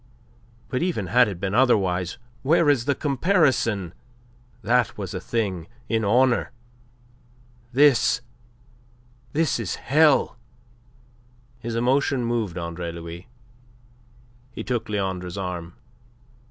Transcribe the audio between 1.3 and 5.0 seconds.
been otherwise where is the comparison? That